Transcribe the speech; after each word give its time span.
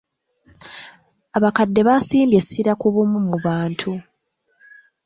Abakadde 1.37 1.81
basimbye 1.87 2.37
essira 2.41 2.73
ku 2.81 2.87
bumu 2.93 3.19
mu 3.27 3.37
bantu. 3.45 3.91